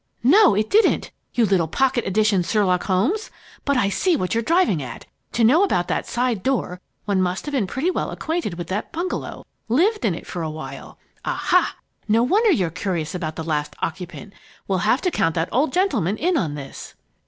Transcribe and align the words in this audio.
"No, 0.23 0.55
it 0.55 0.71
didn't, 0.71 1.11
you 1.35 1.45
little 1.45 1.67
pocket 1.67 2.07
edition 2.07 2.41
Sherlock 2.41 2.85
Holmes! 2.85 3.29
But 3.65 3.77
I 3.77 3.89
see 3.89 4.15
what 4.15 4.33
you're 4.33 4.41
driving 4.41 4.81
at. 4.81 5.05
To 5.33 5.43
know 5.43 5.63
about 5.63 5.87
that 5.89 6.07
side 6.07 6.41
door, 6.41 6.81
one 7.05 7.21
must 7.21 7.45
have 7.45 7.51
been 7.51 7.67
pretty 7.67 7.91
well 7.91 8.09
acquainted 8.09 8.55
with 8.55 8.65
that 8.69 8.91
bungalow 8.91 9.45
lived 9.69 10.03
in 10.03 10.15
it 10.15 10.25
for 10.25 10.41
a 10.41 10.49
while! 10.49 10.97
Aha! 11.23 11.75
No 12.07 12.23
wonder 12.23 12.49
you're 12.49 12.71
curious 12.71 13.13
about 13.13 13.35
the 13.35 13.43
last 13.43 13.75
occupant. 13.79 14.33
We'll 14.67 14.79
have 14.89 15.03
to 15.03 15.11
count 15.11 15.35
that 15.35 15.49
old 15.51 15.71
gentleman 15.71 16.17
in 16.17 16.35
on 16.35 16.55
this!" 16.55 16.95